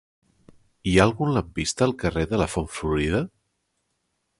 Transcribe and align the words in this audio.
Hi 0.91 0.93
ha 0.95 1.03
algun 1.03 1.35
lampista 1.35 1.87
al 1.89 1.95
carrer 2.05 2.27
de 2.33 2.43
la 2.45 2.51
Font 2.55 2.69
Florida? 2.79 3.25